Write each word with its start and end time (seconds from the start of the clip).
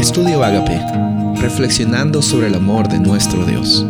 Estudio 0.00 0.42
Agape, 0.42 0.80
reflexionando 1.42 2.22
sobre 2.22 2.46
el 2.46 2.54
amor 2.54 2.88
de 2.88 2.98
nuestro 2.98 3.44
Dios. 3.44 3.84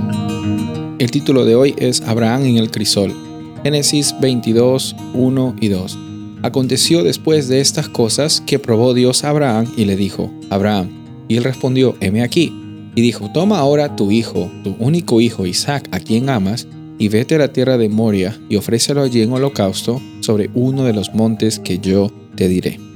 El 0.99 1.09
título 1.09 1.45
de 1.45 1.55
hoy 1.55 1.73
es 1.79 2.01
Abraham 2.01 2.47
en 2.47 2.57
el 2.57 2.73
crisol. 2.73 3.15
Génesis 3.63 4.13
22, 4.21 4.97
1 5.15 5.57
y 5.61 5.69
2. 5.69 5.99
Aconteció 6.43 7.05
después 7.05 7.47
de 7.47 7.61
estas 7.61 7.89
cosas 7.89 8.43
que 8.45 8.59
probó 8.59 8.93
Dios 8.93 9.23
a 9.23 9.29
Abraham 9.29 9.73
y 9.77 9.85
le 9.85 9.95
dijo, 9.95 10.33
Abraham, 10.51 10.89
y 11.29 11.37
él 11.37 11.45
respondió, 11.45 11.95
heme 12.01 12.25
aquí. 12.25 12.53
Y 12.97 13.03
dijo, 13.03 13.31
toma 13.33 13.61
ahora 13.61 13.95
tu 13.95 14.11
hijo, 14.11 14.51
tu 14.65 14.75
único 14.81 15.21
hijo 15.21 15.47
Isaac, 15.47 15.89
a 15.93 16.01
quien 16.01 16.29
amas, 16.29 16.67
y 16.99 17.07
vete 17.07 17.37
a 17.37 17.39
la 17.39 17.53
tierra 17.53 17.79
de 17.79 17.89
Moria 17.89 18.37
y 18.49 18.57
ofrécelo 18.57 19.03
allí 19.03 19.23
en 19.23 19.33
holocausto 19.33 20.03
sobre 20.19 20.51
uno 20.55 20.83
de 20.83 20.93
los 20.93 21.15
montes 21.15 21.61
que 21.61 21.79
yo 21.79 22.11
te 22.35 22.49
diré. 22.49 22.90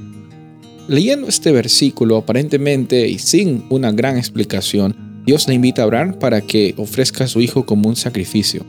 Leyendo 0.87 1.27
este 1.27 1.51
versículo 1.51 2.17
aparentemente 2.17 3.07
y 3.07 3.17
sin 3.17 3.65
una 3.69 3.91
gran 3.91 4.17
explicación, 4.17 5.23
Dios 5.25 5.47
le 5.47 5.55
invita 5.55 5.81
a 5.81 5.85
Abraham 5.85 6.19
para 6.19 6.41
que 6.41 6.75
ofrezca 6.77 7.23
a 7.23 7.27
su 7.27 7.41
hijo 7.41 7.65
como 7.65 7.89
un 7.89 7.95
sacrificio. 7.95 8.63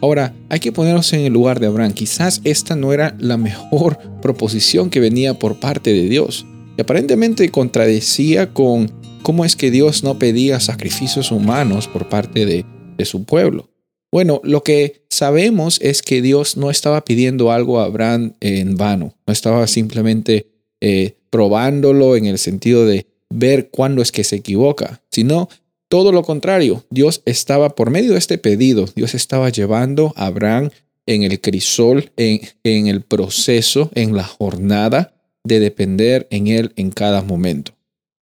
Ahora, 0.00 0.34
hay 0.48 0.58
que 0.58 0.72
ponernos 0.72 1.12
en 1.12 1.20
el 1.20 1.32
lugar 1.32 1.60
de 1.60 1.68
Abraham. 1.68 1.92
Quizás 1.92 2.40
esta 2.42 2.74
no 2.74 2.92
era 2.92 3.16
la 3.20 3.36
mejor 3.36 3.96
proposición 4.22 4.90
que 4.90 4.98
venía 4.98 5.34
por 5.34 5.60
parte 5.60 5.92
de 5.92 6.08
Dios. 6.08 6.44
Y 6.76 6.80
aparentemente 6.80 7.48
contradecía 7.50 8.52
con 8.52 8.90
cómo 9.22 9.44
es 9.44 9.54
que 9.54 9.70
Dios 9.70 10.02
no 10.02 10.18
pedía 10.18 10.58
sacrificios 10.58 11.30
humanos 11.30 11.86
por 11.86 12.08
parte 12.08 12.44
de, 12.44 12.66
de 12.98 13.04
su 13.04 13.24
pueblo. 13.24 13.70
Bueno, 14.10 14.40
lo 14.42 14.64
que 14.64 15.06
sabemos 15.10 15.78
es 15.80 16.02
que 16.02 16.22
Dios 16.22 16.56
no 16.56 16.70
estaba 16.70 17.04
pidiendo 17.04 17.52
algo 17.52 17.80
a 17.80 17.84
Abraham 17.84 18.34
en 18.40 18.76
vano, 18.76 19.14
no 19.26 19.32
estaba 19.32 19.66
simplemente 19.66 20.48
eh, 20.80 21.16
probándolo 21.36 22.16
en 22.16 22.24
el 22.24 22.38
sentido 22.38 22.86
de 22.86 23.04
ver 23.28 23.68
cuándo 23.68 24.00
es 24.00 24.10
que 24.10 24.24
se 24.24 24.36
equivoca, 24.36 25.02
sino 25.10 25.50
todo 25.90 26.10
lo 26.10 26.22
contrario. 26.22 26.86
Dios 26.88 27.20
estaba, 27.26 27.74
por 27.74 27.90
medio 27.90 28.12
de 28.12 28.18
este 28.18 28.38
pedido, 28.38 28.86
Dios 28.96 29.14
estaba 29.14 29.50
llevando 29.50 30.14
a 30.16 30.28
Abraham 30.28 30.70
en 31.04 31.24
el 31.24 31.38
crisol, 31.42 32.10
en, 32.16 32.86
el 32.86 33.02
proceso, 33.02 33.90
en 33.94 34.16
la 34.16 34.24
jornada 34.24 35.12
de 35.44 35.60
depender 35.60 36.26
en 36.30 36.46
Él 36.46 36.72
en 36.76 36.90
cada 36.90 37.20
momento. 37.20 37.72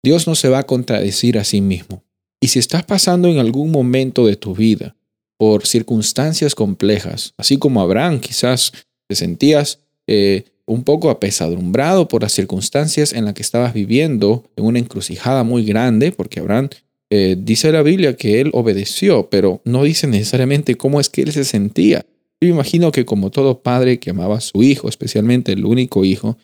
Dios 0.04 0.28
no 0.28 0.36
se 0.36 0.48
va 0.48 0.60
a 0.60 0.66
contradecir 0.66 1.38
a 1.38 1.44
sí 1.44 1.60
mismo. 1.60 2.04
Y 2.40 2.48
si 2.48 2.60
estás 2.60 2.84
pasando 2.84 3.26
en 3.26 3.38
algún 3.38 3.72
momento 3.72 4.26
de 4.26 4.36
tu 4.36 4.54
vida 4.54 4.94
por 5.38 5.66
circunstancias 5.66 6.54
complejas, 6.54 7.34
así 7.36 7.58
como 7.58 7.82
Abraham 7.82 8.20
quizás 8.20 8.72
te 9.08 9.16
sentías 9.16 9.80
eh, 10.06 10.44
un 10.66 10.84
poco 10.84 11.10
apesadumbrado 11.10 12.08
por 12.08 12.22
las 12.22 12.32
circunstancias 12.32 13.12
en 13.12 13.24
las 13.24 13.34
que 13.34 13.42
estabas 13.42 13.74
viviendo, 13.74 14.44
en 14.56 14.64
una 14.64 14.78
encrucijada 14.78 15.44
muy 15.44 15.64
grande, 15.64 16.12
porque 16.12 16.40
Abraham 16.40 16.68
eh, 17.10 17.36
dice 17.38 17.72
la 17.72 17.82
Biblia 17.82 18.16
que 18.16 18.40
él 18.40 18.50
obedeció, 18.54 19.28
pero 19.28 19.60
no 19.64 19.82
dice 19.84 20.06
necesariamente 20.06 20.76
cómo 20.76 21.00
es 21.00 21.08
que 21.08 21.22
él 21.22 21.32
se 21.32 21.44
sentía. 21.44 22.06
Yo 22.40 22.48
imagino 22.48 22.90
que 22.90 23.04
como 23.04 23.30
todo 23.30 23.62
padre 23.62 23.98
que 23.98 24.10
amaba 24.10 24.38
a 24.38 24.40
su 24.40 24.62
hijo, 24.62 24.88
especialmente 24.88 25.52
el 25.52 25.64
único 25.64 26.04
hijo, 26.04 26.38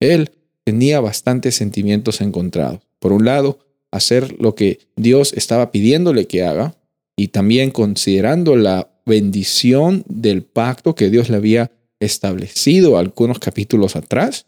él 0.00 0.30
tenía 0.64 1.00
bastantes 1.00 1.54
sentimientos 1.54 2.20
encontrados. 2.20 2.80
Por 2.98 3.12
un 3.12 3.24
lado, 3.24 3.58
hacer 3.90 4.34
lo 4.40 4.54
que 4.54 4.80
Dios 4.96 5.32
estaba 5.34 5.70
pidiéndole 5.70 6.26
que 6.26 6.42
haga, 6.42 6.74
y 7.16 7.28
también 7.28 7.70
considerando 7.70 8.56
la 8.56 8.90
bendición 9.06 10.04
del 10.08 10.42
pacto 10.42 10.94
que 10.94 11.10
Dios 11.10 11.28
le 11.28 11.36
había 11.36 11.70
establecido 12.04 12.98
algunos 12.98 13.38
capítulos 13.38 13.96
atrás, 13.96 14.46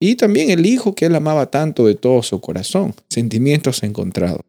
y 0.00 0.14
también 0.14 0.50
el 0.50 0.64
hijo 0.66 0.94
que 0.94 1.06
él 1.06 1.14
amaba 1.14 1.50
tanto 1.50 1.86
de 1.86 1.94
todo 1.94 2.22
su 2.22 2.40
corazón, 2.40 2.94
sentimientos 3.08 3.82
encontrados. 3.82 4.42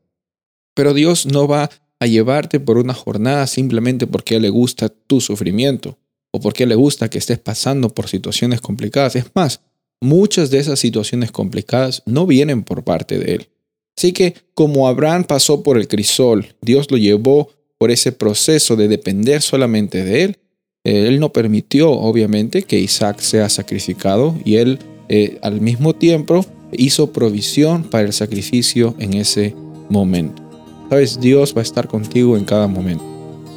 Pero 0.76 0.94
Dios 0.94 1.26
no 1.26 1.48
va 1.48 1.70
a 2.00 2.06
llevarte 2.06 2.60
por 2.60 2.78
una 2.78 2.94
jornada 2.94 3.48
simplemente 3.48 4.08
porque 4.08 4.40
le 4.40 4.50
gusta 4.50 4.90
tu 4.90 5.20
sufrimiento 5.22 5.98
o 6.32 6.40
porque 6.40 6.66
le 6.66 6.76
gusta 6.76 7.10
que 7.10 7.18
estés 7.18 7.40
pasando 7.40 7.90
por 7.90 8.08
situaciones 8.08 8.62
complicadas. 8.62 9.16
Es 9.16 9.26
más, 9.34 9.62
muchas 10.00 10.50
de 10.52 10.60
esas 10.60 10.80
situaciones 10.80 11.32
complicadas 11.32 12.04
no 12.06 12.26
vienen 12.26 12.64
por 12.64 12.84
parte 12.84 13.18
de 13.18 13.36
él. 13.36 13.50
Así 13.98 14.14
que 14.14 14.36
como 14.54 14.88
Abraham 14.88 15.26
pasó 15.26 15.62
por 15.64 15.78
el 15.78 15.88
crisol, 15.88 16.56
Dios 16.62 16.90
lo 16.90 16.98
llevó 16.98 17.50
por 17.78 17.92
ese 17.92 18.12
proceso 18.12 18.76
de 18.76 18.88
depender 18.88 19.42
solamente 19.42 20.04
de 20.04 20.24
él, 20.24 20.39
él 20.84 21.20
no 21.20 21.34
permitió 21.34 21.92
obviamente 21.92 22.64
que 22.64 22.80
Isaac 22.80 23.20
sea 23.20 23.50
sacrificado 23.50 24.36
y 24.46 24.56
él 24.56 24.80
eh, 25.10 25.40
al 25.42 25.60
mismo 25.60 25.94
tiempo 25.94 26.46
hizo 26.72 27.12
provisión 27.12 27.84
para 27.84 28.06
el 28.06 28.14
sacrificio 28.14 28.96
en 29.00 29.14
ese 29.14 29.56
momento. 29.90 30.42
Sabes, 30.90 31.20
Dios 31.20 31.54
va 31.56 31.60
a 31.60 31.64
estar 31.64 31.88
contigo 31.88 32.38
en 32.38 32.46
cada 32.46 32.68
momento, 32.68 33.04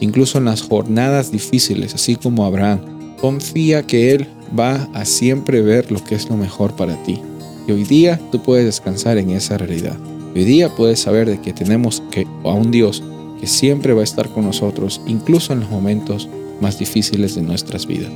incluso 0.01 0.39
en 0.39 0.47
las 0.47 0.63
jornadas 0.63 1.31
difíciles, 1.31 1.95
así 1.95 2.17
como 2.17 2.45
Abraham. 2.45 2.81
Confía 3.21 3.87
que 3.87 4.13
Él 4.13 4.27
va 4.59 4.89
a 4.93 5.05
siempre 5.05 5.63
ver 5.63 5.93
lo 5.93 6.03
que 6.03 6.15
es 6.15 6.29
lo 6.29 6.37
mejor 6.37 6.75
para 6.75 7.01
ti. 7.05 7.21
Y 7.69 7.73
hoy 7.73 7.85
día 7.85 8.21
tú 8.33 8.43
puedes 8.43 8.65
descansar 8.65 9.17
en 9.19 9.31
esa 9.31 9.57
realidad. 9.57 9.97
Hoy 10.35 10.45
día 10.45 10.75
puedes 10.75 11.01
saber 11.01 11.29
de 11.29 11.41
que 11.41 11.53
tenemos 11.53 12.03
que, 12.11 12.27
a 12.45 12.53
un 12.53 12.71
Dios 12.71 13.03
que 13.41 13.47
siempre 13.47 13.93
va 13.93 14.01
a 14.01 14.05
estar 14.05 14.29
con 14.31 14.45
nosotros, 14.45 15.01
incluso 15.07 15.53
en 15.53 15.61
los 15.61 15.71
momentos 15.71 16.29
más 16.63 16.79
difíciles 16.79 17.35
de 17.35 17.43
nuestras 17.43 17.87
vidas. 17.87 18.11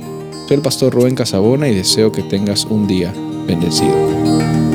Soy 0.47 0.55
el 0.55 0.61
pastor 0.63 0.93
Rubén 0.93 1.13
Casabona 1.13 1.67
y 1.67 1.75
deseo 1.75 2.11
que 2.11 2.23
tengas 2.23 2.65
un 2.65 2.87
día 2.87 3.13
bendecido. 3.45 4.66